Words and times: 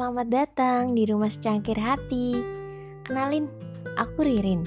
selamat 0.00 0.32
datang 0.32 0.96
di 0.96 1.04
rumah 1.04 1.28
secangkir 1.28 1.76
hati. 1.76 2.32
Kenalin, 3.04 3.52
aku 4.00 4.24
Ririn. 4.24 4.64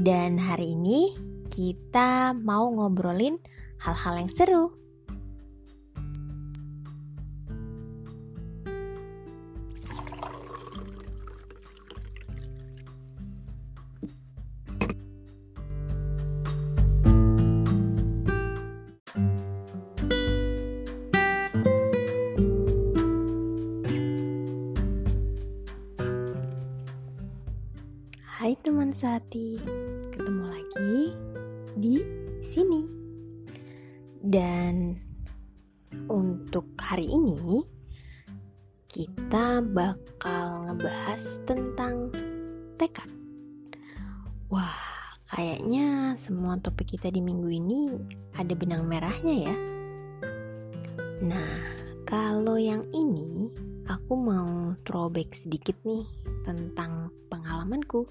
Dan 0.00 0.40
hari 0.40 0.72
ini 0.72 1.12
kita 1.52 2.32
mau 2.32 2.72
ngobrolin 2.72 3.36
hal-hal 3.76 4.24
yang 4.24 4.32
seru. 4.32 4.72
Hai 28.42 28.58
teman 28.58 28.90
sehati, 28.90 29.54
ketemu 30.10 30.42
lagi 30.50 31.14
di 31.78 32.02
sini. 32.42 32.82
Dan 34.18 34.98
untuk 36.10 36.74
hari 36.74 37.06
ini 37.06 37.62
kita 38.90 39.62
bakal 39.62 40.66
ngebahas 40.66 41.22
tentang 41.46 42.10
tekad. 42.82 43.06
Wah, 44.50 44.74
kayaknya 45.30 46.18
semua 46.18 46.58
topik 46.58 46.98
kita 46.98 47.14
di 47.14 47.22
minggu 47.22 47.46
ini 47.46 47.94
ada 48.34 48.58
benang 48.58 48.90
merahnya 48.90 49.34
ya. 49.38 49.56
Nah, 51.22 51.62
kalau 52.02 52.58
yang 52.58 52.82
ini 52.90 53.54
aku 53.86 54.18
mau 54.18 54.74
throwback 54.82 55.30
sedikit 55.30 55.78
nih 55.86 56.02
tentang 56.42 57.14
pengalamanku 57.30 58.10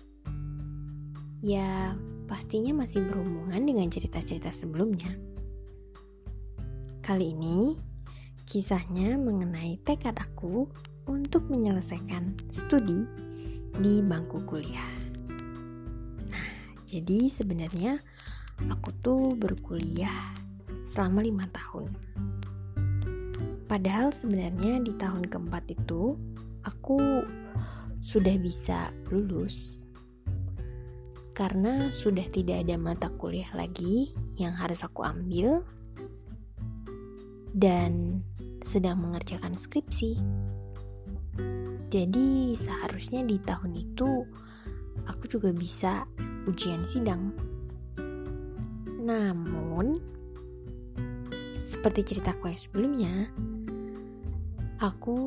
ya 1.41 1.97
pastinya 2.29 2.85
masih 2.85 3.01
berhubungan 3.01 3.65
dengan 3.65 3.89
cerita-cerita 3.89 4.53
sebelumnya. 4.53 5.09
Kali 7.01 7.33
ini, 7.33 7.75
kisahnya 8.45 9.17
mengenai 9.17 9.81
tekad 9.81 10.15
aku 10.21 10.69
untuk 11.09 11.49
menyelesaikan 11.49 12.37
studi 12.53 13.03
di 13.81 14.05
bangku 14.05 14.45
kuliah. 14.45 14.85
Nah, 16.29 16.47
jadi 16.85 17.25
sebenarnya 17.25 17.97
aku 18.69 18.93
tuh 19.01 19.33
berkuliah 19.33 20.37
selama 20.85 21.25
lima 21.25 21.49
tahun. 21.49 21.89
Padahal 23.65 24.13
sebenarnya 24.13 24.83
di 24.85 24.93
tahun 24.93 25.25
keempat 25.25 25.73
itu 25.73 26.13
aku 26.61 27.01
sudah 28.05 28.35
bisa 28.37 28.93
lulus 29.09 29.80
karena 31.31 31.89
sudah 31.95 32.27
tidak 32.27 32.67
ada 32.67 32.75
mata 32.75 33.07
kuliah 33.15 33.47
lagi 33.55 34.11
yang 34.35 34.51
harus 34.51 34.83
aku 34.83 35.03
ambil 35.07 35.63
dan 37.55 38.23
sedang 38.63 38.99
mengerjakan 38.99 39.55
skripsi. 39.55 40.19
Jadi 41.91 42.55
seharusnya 42.55 43.23
di 43.27 43.35
tahun 43.43 43.75
itu 43.75 44.23
aku 45.07 45.27
juga 45.27 45.51
bisa 45.51 46.07
ujian 46.47 46.87
sidang. 46.87 47.35
Namun 49.01 49.99
seperti 51.67 52.15
ceritaku 52.15 52.51
yang 52.51 52.61
sebelumnya, 52.61 53.15
aku 54.79 55.17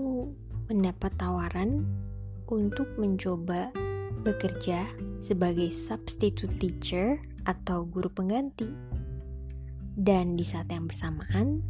mendapat 0.68 1.12
tawaran 1.20 1.84
untuk 2.48 2.88
mencoba 2.96 3.72
bekerja 4.24 4.88
sebagai 5.20 5.68
substitute 5.70 6.56
teacher 6.56 7.20
atau 7.44 7.84
guru 7.84 8.08
pengganti. 8.08 8.66
Dan 9.94 10.34
di 10.34 10.42
saat 10.42 10.72
yang 10.72 10.90
bersamaan, 10.90 11.62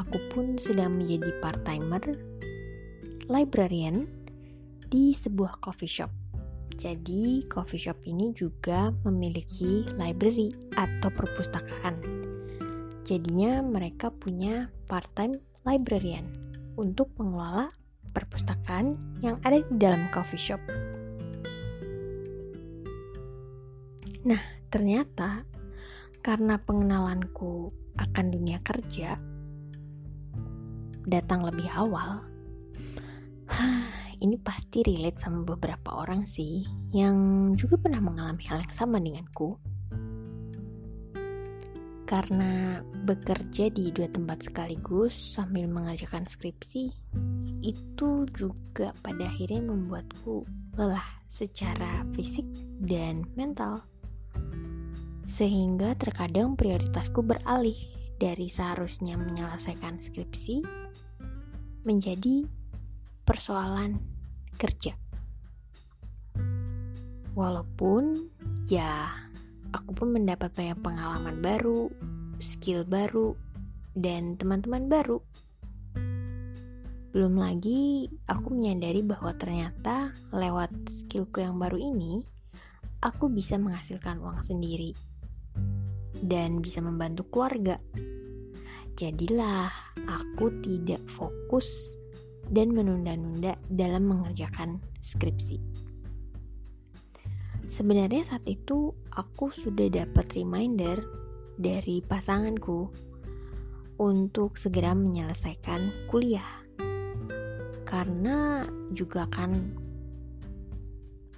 aku 0.00 0.18
pun 0.32 0.58
sedang 0.58 0.98
menjadi 0.98 1.30
part-timer 1.44 2.02
librarian 3.28 4.08
di 4.88 5.12
sebuah 5.12 5.60
coffee 5.60 5.86
shop. 5.86 6.10
Jadi, 6.78 7.44
coffee 7.46 7.78
shop 7.78 8.00
ini 8.08 8.32
juga 8.32 8.90
memiliki 9.04 9.84
library 9.98 10.54
atau 10.74 11.10
perpustakaan. 11.12 12.00
Jadinya 13.04 13.60
mereka 13.60 14.10
punya 14.10 14.70
part-time 14.86 15.38
librarian 15.66 16.24
untuk 16.78 17.10
mengelola 17.18 17.68
perpustakaan 18.14 18.94
yang 19.20 19.36
ada 19.42 19.60
di 19.60 19.74
dalam 19.76 20.06
coffee 20.14 20.40
shop. 20.40 20.62
Nah, 24.26 24.42
ternyata 24.66 25.46
karena 26.18 26.58
pengenalanku 26.58 27.70
akan 27.94 28.26
dunia 28.34 28.58
kerja 28.66 29.14
datang 31.06 31.46
lebih 31.46 31.70
awal, 31.70 32.26
ini 34.24 34.34
pasti 34.42 34.82
relate 34.82 35.22
sama 35.22 35.46
beberapa 35.46 36.02
orang 36.02 36.26
sih 36.26 36.66
yang 36.90 37.52
juga 37.54 37.78
pernah 37.78 38.02
mengalami 38.02 38.42
hal 38.50 38.58
yang 38.66 38.74
sama 38.74 38.98
denganku. 38.98 39.54
Karena 42.08 42.80
bekerja 43.04 43.68
di 43.68 43.92
dua 43.92 44.08
tempat 44.08 44.48
sekaligus 44.48 45.12
sambil 45.12 45.68
mengerjakan 45.68 46.24
skripsi, 46.24 46.88
itu 47.60 48.24
juga 48.32 48.96
pada 49.04 49.28
akhirnya 49.28 49.60
membuatku 49.68 50.48
lelah 50.80 51.04
secara 51.28 52.08
fisik 52.16 52.48
dan 52.80 53.28
mental 53.36 53.84
sehingga 55.28 55.92
terkadang 55.92 56.56
prioritasku 56.56 57.20
beralih 57.20 57.76
dari 58.16 58.48
seharusnya 58.48 59.20
menyelesaikan 59.20 60.00
skripsi 60.00 60.64
menjadi 61.84 62.48
persoalan 63.28 64.00
kerja. 64.56 64.96
Walaupun 67.36 68.26
ya 68.66 69.12
aku 69.70 69.92
pun 69.94 70.16
mendapat 70.16 70.48
banyak 70.56 70.80
pengalaman 70.80 71.38
baru, 71.44 71.92
skill 72.40 72.88
baru, 72.88 73.36
dan 73.92 74.34
teman-teman 74.40 74.88
baru. 74.88 75.20
Belum 77.12 77.36
lagi 77.36 78.08
aku 78.26 78.48
menyadari 78.56 79.04
bahwa 79.04 79.36
ternyata 79.36 80.10
lewat 80.32 80.72
skillku 80.88 81.44
yang 81.44 81.60
baru 81.60 81.76
ini, 81.76 82.24
aku 83.04 83.30
bisa 83.30 83.54
menghasilkan 83.60 84.18
uang 84.18 84.42
sendiri 84.42 84.96
dan 86.24 86.58
bisa 86.62 86.82
membantu 86.82 87.26
keluarga. 87.30 87.78
Jadilah 88.98 89.70
aku 90.10 90.50
tidak 90.64 91.02
fokus 91.06 91.94
dan 92.50 92.74
menunda-nunda 92.74 93.54
dalam 93.70 94.10
mengerjakan 94.10 94.82
skripsi. 95.04 95.60
Sebenarnya 97.68 98.24
saat 98.24 98.48
itu 98.48 98.96
aku 99.12 99.52
sudah 99.52 99.92
dapat 99.92 100.26
reminder 100.34 101.04
dari 101.60 102.00
pasanganku 102.00 102.88
untuk 104.00 104.56
segera 104.56 104.96
menyelesaikan 104.96 106.08
kuliah. 106.08 106.64
Karena 107.84 108.64
juga 108.96 109.28
kan 109.28 109.52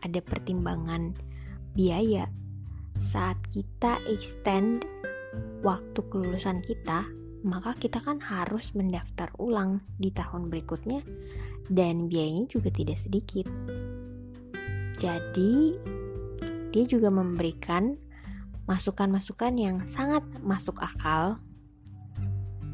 ada 0.01 0.21
pertimbangan 0.23 1.13
biaya 1.75 2.31
saat 3.01 3.41
kita 3.49 3.97
extend 4.05 4.85
waktu 5.65 6.01
kelulusan 6.13 6.61
kita, 6.61 7.09
maka 7.41 7.73
kita 7.81 8.05
kan 8.05 8.21
harus 8.21 8.77
mendaftar 8.77 9.33
ulang 9.41 9.81
di 9.97 10.13
tahun 10.13 10.53
berikutnya 10.53 11.01
dan 11.73 12.13
biayanya 12.13 12.45
juga 12.53 12.69
tidak 12.69 13.01
sedikit. 13.01 13.49
Jadi, 15.01 15.81
dia 16.71 16.85
juga 16.85 17.09
memberikan 17.09 17.97
masukan-masukan 18.69 19.57
yang 19.57 19.77
sangat 19.89 20.23
masuk 20.45 20.77
akal 20.79 21.41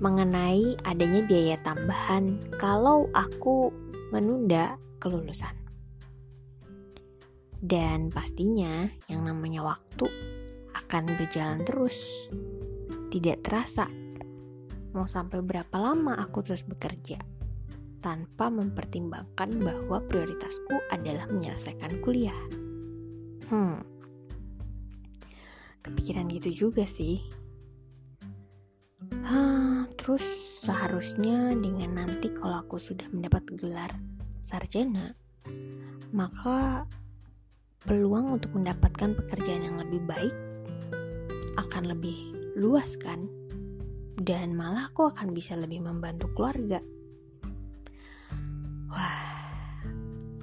mengenai 0.02 0.76
adanya 0.84 1.25
biaya 1.25 1.56
tambahan 1.64 2.37
kalau 2.61 3.08
aku 3.17 3.72
menunda 4.12 4.76
kelulusan. 5.00 5.65
Dan 7.61 8.12
pastinya 8.12 8.85
yang 9.08 9.25
namanya 9.25 9.64
waktu 9.64 10.06
akan 10.76 11.05
berjalan 11.17 11.64
terus. 11.64 11.97
Tidak 13.11 13.41
terasa 13.41 13.88
mau 14.97 15.05
sampai 15.05 15.44
berapa 15.44 15.76
lama 15.76 16.17
aku 16.17 16.41
terus 16.41 16.64
bekerja 16.64 17.20
tanpa 18.00 18.49
mempertimbangkan 18.49 19.53
bahwa 19.61 20.00
prioritasku 20.08 20.81
adalah 20.88 21.29
menyelesaikan 21.29 22.00
kuliah. 22.00 22.41
Hmm. 23.53 23.85
Kepikiran 25.85 26.32
gitu 26.32 26.67
juga 26.67 26.88
sih. 26.88 27.20
Hah, 29.26 29.85
terus 30.00 30.25
seharusnya 30.64 31.53
dengan 31.55 31.99
nanti 32.00 32.32
kalau 32.32 32.64
aku 32.64 32.81
sudah 32.81 33.06
mendapat 33.12 33.43
gelar 33.58 33.93
sarjana, 34.41 35.14
maka 36.14 36.87
peluang 37.86 38.36
untuk 38.36 38.50
mendapatkan 38.58 39.14
pekerjaan 39.14 39.62
yang 39.62 39.78
lebih 39.78 40.02
baik 40.04 40.34
akan 41.56 41.94
lebih 41.94 42.34
luas 42.58 42.98
kan? 42.98 43.30
Dan 44.18 44.58
malah 44.58 44.90
aku 44.90 45.06
akan 45.06 45.30
bisa 45.30 45.54
lebih 45.54 45.86
membantu 45.86 46.26
keluarga. 46.34 46.82
Wah, 48.90 49.22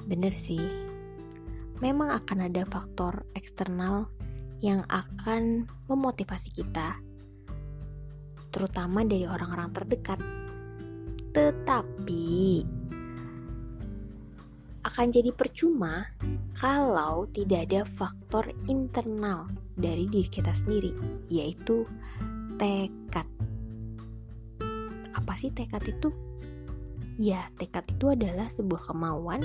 bener 0.07 0.31
sih. 0.31 0.63
Memang 1.83 2.15
akan 2.15 2.47
ada 2.47 2.63
faktor 2.63 3.27
eksternal 3.35 4.07
yang 4.63 4.87
akan 4.87 5.67
memotivasi 5.91 6.55
kita, 6.55 6.95
terutama 8.55 9.03
dari 9.03 9.27
orang-orang 9.27 9.75
terdekat. 9.75 10.23
Tetapi 11.35 12.23
akan 14.93 15.09
jadi 15.09 15.33
percuma 15.33 16.05
kalau 16.53 17.25
tidak 17.33 17.65
ada 17.65 17.81
faktor 17.81 18.45
internal 18.69 19.49
dari 19.73 20.05
diri 20.05 20.29
kita 20.29 20.53
sendiri, 20.53 20.93
yaitu 21.33 21.89
tekad. 22.61 23.25
Apa 25.17 25.33
sih 25.33 25.49
tekad 25.49 25.81
itu? 25.89 26.13
Ya, 27.17 27.49
tekad 27.57 27.89
itu 27.89 28.13
adalah 28.13 28.45
sebuah 28.53 28.93
kemauan, 28.93 29.41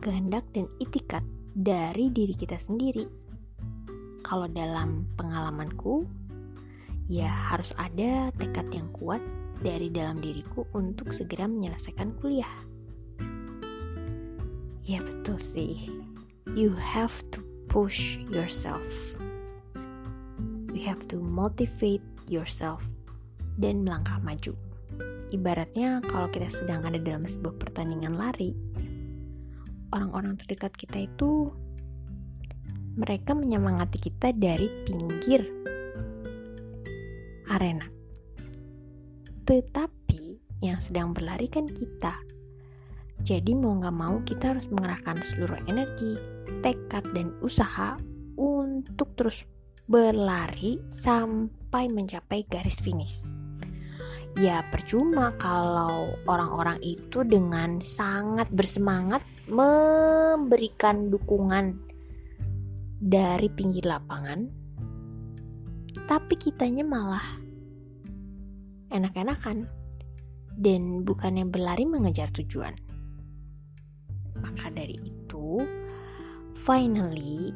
kehendak, 0.00 0.48
dan 0.56 0.64
itikat 0.80 1.20
dari 1.52 2.08
diri 2.08 2.32
kita 2.32 2.56
sendiri. 2.56 3.04
Kalau 4.24 4.48
dalam 4.48 5.12
pengalamanku, 5.20 6.08
ya 7.12 7.28
harus 7.28 7.76
ada 7.76 8.32
tekad 8.40 8.64
yang 8.72 8.88
kuat 8.96 9.20
dari 9.60 9.92
dalam 9.92 10.24
diriku 10.24 10.64
untuk 10.72 11.12
segera 11.12 11.44
menyelesaikan 11.44 12.16
kuliah. 12.16 12.71
Ya 14.82 14.98
betul 14.98 15.38
sih. 15.38 15.86
You 16.58 16.74
have 16.74 17.14
to 17.30 17.38
push 17.70 18.18
yourself. 18.28 18.82
You 20.74 20.82
have 20.82 21.06
to 21.14 21.22
motivate 21.22 22.02
yourself 22.26 22.82
dan 23.62 23.86
melangkah 23.86 24.18
maju. 24.26 24.58
Ibaratnya 25.30 26.02
kalau 26.10 26.28
kita 26.28 26.50
sedang 26.50 26.82
ada 26.84 26.98
dalam 26.98 27.24
sebuah 27.24 27.56
pertandingan 27.62 28.18
lari, 28.18 28.52
orang-orang 29.94 30.36
terdekat 30.36 30.74
kita 30.76 31.06
itu 31.06 31.48
mereka 32.98 33.32
menyemangati 33.32 33.96
kita 34.02 34.36
dari 34.36 34.68
pinggir 34.84 35.46
arena. 37.48 37.88
Tetapi 39.46 40.22
yang 40.60 40.78
sedang 40.82 41.16
berlari 41.16 41.48
kan 41.48 41.70
kita. 41.70 42.31
Jadi 43.22 43.54
mau 43.54 43.78
gak 43.78 43.94
mau 43.94 44.18
kita 44.26 44.50
harus 44.50 44.66
mengerahkan 44.74 45.22
seluruh 45.22 45.58
energi, 45.70 46.18
tekad, 46.58 47.06
dan 47.14 47.30
usaha 47.38 47.94
untuk 48.34 49.14
terus 49.14 49.46
berlari 49.86 50.82
sampai 50.90 51.86
mencapai 51.86 52.42
garis 52.50 52.82
finish. 52.82 53.30
Ya 54.40 54.64
percuma 54.72 55.36
kalau 55.36 56.16
orang-orang 56.24 56.80
itu 56.80 57.22
dengan 57.22 57.78
sangat 57.84 58.48
bersemangat 58.50 59.20
memberikan 59.46 61.12
dukungan 61.12 61.76
dari 62.98 63.52
pinggir 63.52 63.84
lapangan, 63.84 64.48
tapi 66.08 66.34
kitanya 66.40 66.82
malah 66.82 67.22
enak-enakan 68.88 69.68
dan 70.56 71.04
bukannya 71.04 71.44
berlari 71.44 71.84
mengejar 71.84 72.32
tujuan. 72.32 72.72
Maka 74.42 74.68
dari 74.74 74.98
itu, 74.98 75.62
finally 76.58 77.54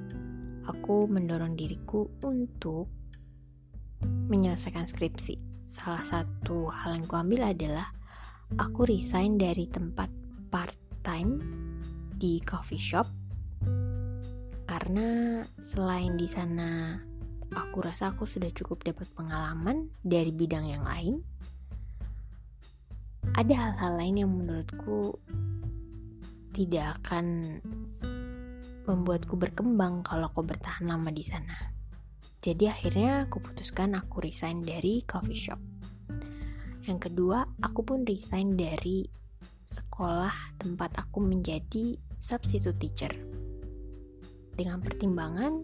aku 0.67 1.11
mendorong 1.11 1.59
diriku 1.59 2.06
untuk 2.23 2.87
menyelesaikan 4.31 4.87
skripsi. 4.87 5.38
Salah 5.67 6.06
satu 6.06 6.71
hal 6.71 7.03
yang 7.03 7.06
kuambil 7.11 7.50
adalah 7.50 7.91
aku 8.55 8.87
resign 8.87 9.35
dari 9.35 9.67
tempat 9.67 10.09
part-time 10.50 11.43
di 12.17 12.38
coffee 12.47 12.81
shop 12.81 13.11
karena 14.67 15.41
selain 15.62 16.19
di 16.19 16.27
sana 16.27 16.99
aku 17.55 17.87
rasa 17.87 18.11
aku 18.11 18.27
sudah 18.27 18.50
cukup 18.50 18.83
dapat 18.83 19.06
pengalaman 19.15 19.91
dari 20.03 20.35
bidang 20.35 20.67
yang 20.67 20.83
lain. 20.83 21.23
Ada 23.35 23.55
hal-hal 23.55 23.93
lain 23.99 24.17
yang 24.27 24.31
menurutku 24.31 25.19
tidak 26.56 27.05
akan 27.05 27.61
membuatku 28.88 29.37
berkembang 29.37 30.00
kalau 30.00 30.32
aku 30.32 30.41
bertahan 30.41 30.88
lama 30.88 31.12
di 31.12 31.20
sana. 31.20 31.53
Jadi 32.41 32.64
akhirnya 32.64 33.29
aku 33.29 33.44
putuskan 33.44 33.93
aku 33.93 34.25
resign 34.25 34.64
dari 34.64 35.05
coffee 35.05 35.37
shop. 35.37 35.61
Yang 36.88 37.11
kedua, 37.11 37.44
aku 37.61 37.85
pun 37.85 38.08
resign 38.08 38.56
dari 38.56 39.05
sekolah 39.67 40.56
tempat 40.62 40.97
aku 40.97 41.20
menjadi 41.20 41.99
substitute 42.17 42.79
teacher. 42.81 43.12
Dengan 44.56 44.81
pertimbangan 44.81 45.61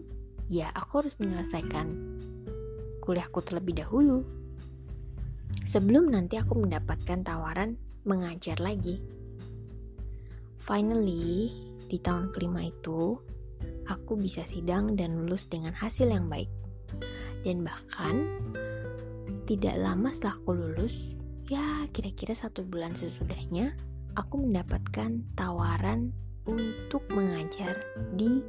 ya 0.51 0.69
aku 0.75 1.01
harus 1.01 1.15
menyelesaikan 1.17 1.87
kuliahku 3.01 3.39
terlebih 3.41 3.81
dahulu. 3.81 4.21
Sebelum 5.63 6.11
nanti 6.11 6.35
aku 6.37 6.59
mendapatkan 6.59 7.23
tawaran 7.23 7.79
mengajar 8.03 8.59
lagi. 8.59 8.99
Finally, 10.63 11.51
di 11.91 11.99
tahun 11.99 12.31
kelima 12.31 12.63
itu, 12.63 13.19
aku 13.91 14.15
bisa 14.15 14.47
sidang 14.47 14.95
dan 14.95 15.19
lulus 15.19 15.43
dengan 15.51 15.75
hasil 15.75 16.07
yang 16.07 16.31
baik. 16.31 16.47
Dan 17.43 17.67
bahkan, 17.67 18.31
tidak 19.43 19.75
lama 19.75 20.07
setelah 20.07 20.39
aku 20.39 20.51
lulus, 20.55 20.95
ya 21.51 21.83
kira-kira 21.91 22.31
satu 22.31 22.63
bulan 22.63 22.95
sesudahnya, 22.95 23.75
aku 24.15 24.39
mendapatkan 24.39 25.19
tawaran 25.35 26.15
untuk 26.47 27.03
mengajar 27.11 27.83
di 28.15 28.39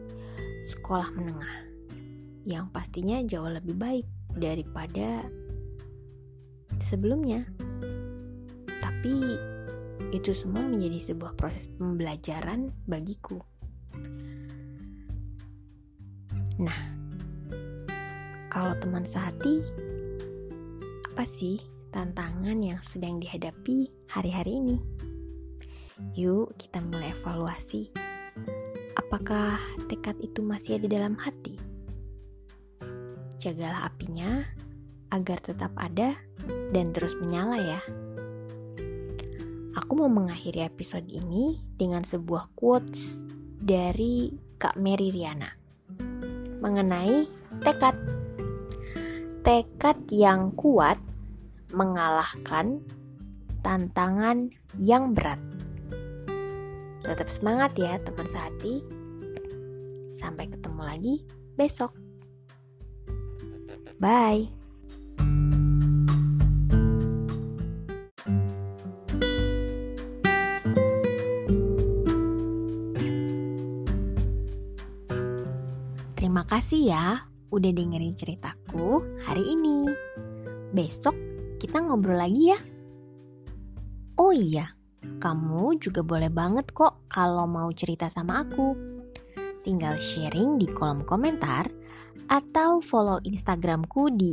sekolah 0.62 1.10
menengah 1.18 1.56
yang 2.46 2.70
pastinya 2.70 3.18
jauh 3.26 3.50
lebih 3.50 3.74
baik 3.74 4.06
daripada 4.38 5.26
sebelumnya. 6.78 7.42
Tapi 8.78 9.14
itu 10.10 10.34
semua 10.34 10.62
menjadi 10.64 11.12
sebuah 11.12 11.34
proses 11.34 11.70
pembelajaran 11.74 12.70
bagiku. 12.86 13.42
Nah, 16.58 16.80
kalau 18.50 18.78
teman 18.78 19.02
sehati, 19.02 19.62
apa 21.10 21.24
sih 21.26 21.58
tantangan 21.90 22.58
yang 22.62 22.78
sedang 22.78 23.18
dihadapi 23.18 23.90
hari-hari 24.10 24.58
ini? 24.62 24.76
Yuk, 26.14 26.54
kita 26.58 26.82
mulai 26.82 27.14
evaluasi. 27.14 27.90
Apakah 28.94 29.58
tekad 29.86 30.18
itu 30.22 30.42
masih 30.42 30.78
ada 30.78 30.86
dalam 30.90 31.14
hati? 31.18 31.74
jagalah 33.44 33.92
apinya 33.92 34.40
agar 35.12 35.36
tetap 35.44 35.68
ada 35.76 36.16
dan 36.72 36.96
terus 36.96 37.12
menyala 37.20 37.60
ya. 37.60 37.80
Aku 39.74 39.98
mau 39.98 40.06
mengakhiri 40.06 40.62
episode 40.62 41.10
ini 41.10 41.58
dengan 41.74 42.06
sebuah 42.06 42.54
quotes 42.54 43.26
dari 43.58 44.30
Kak 44.54 44.78
Mary 44.78 45.10
Riana 45.10 45.50
mengenai 46.62 47.26
tekad. 47.66 47.98
Tekad 49.42 49.98
yang 50.14 50.54
kuat 50.54 50.96
mengalahkan 51.74 52.80
tantangan 53.66 54.54
yang 54.78 55.10
berat. 55.10 55.42
Tetap 57.02 57.26
semangat 57.26 57.74
ya 57.74 57.98
teman 57.98 58.30
sehati. 58.30 58.80
Sampai 60.14 60.48
ketemu 60.48 60.82
lagi 60.86 61.14
besok. 61.58 61.92
Bye. 63.98 64.63
Kasih 76.64 76.96
ya 76.96 77.20
udah 77.52 77.76
dengerin 77.76 78.16
ceritaku 78.16 79.04
hari 79.20 79.52
ini. 79.52 79.84
Besok 80.72 81.12
kita 81.60 81.84
ngobrol 81.84 82.16
lagi 82.16 82.56
ya. 82.56 82.58
Oh 84.16 84.32
iya, 84.32 84.72
kamu 85.20 85.76
juga 85.76 86.00
boleh 86.00 86.32
banget 86.32 86.72
kok 86.72 87.04
kalau 87.12 87.44
mau 87.44 87.68
cerita 87.76 88.08
sama 88.08 88.48
aku. 88.48 88.72
Tinggal 89.60 90.00
sharing 90.00 90.56
di 90.56 90.64
kolom 90.72 91.04
komentar 91.04 91.68
atau 92.32 92.80
follow 92.80 93.20
Instagramku 93.28 94.16
di 94.16 94.32